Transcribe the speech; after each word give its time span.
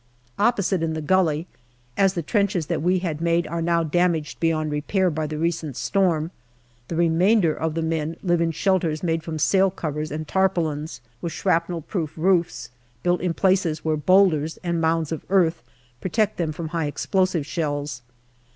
Opposite, 0.39 0.81
in 0.81 0.95
the 0.95 0.99
gully, 1.03 1.45
as 1.95 2.15
the 2.15 2.23
trenches 2.23 2.65
that 2.65 2.81
we 2.81 2.97
had 2.97 3.21
made 3.21 3.45
are 3.45 3.61
now 3.61 3.83
damaged 3.83 4.39
beyond 4.39 4.71
repair 4.71 5.11
by 5.11 5.27
the 5.27 5.37
recent 5.37 5.77
storm, 5.77 6.31
the 6.87 6.95
remainder 6.95 7.53
of 7.53 7.75
the 7.75 7.83
men 7.83 8.17
live 8.23 8.41
in 8.41 8.49
shelters 8.49 9.03
made 9.03 9.21
from 9.21 9.37
sailcovers 9.37 10.09
and 10.09 10.27
tarpaulins, 10.27 11.01
with 11.21 11.33
shrapnel 11.33 11.83
proof 11.83 12.13
roofs, 12.17 12.71
built 13.03 13.21
in 13.21 13.35
places 13.35 13.85
where 13.85 13.95
boulders 13.95 14.57
and 14.63 14.81
mounds 14.81 15.11
of 15.11 15.23
earth 15.29 15.61
protect 16.01 16.37
them 16.37 16.51
from 16.51 16.69
high 16.69 16.87
explosive 16.87 17.45
shells. 17.45 18.01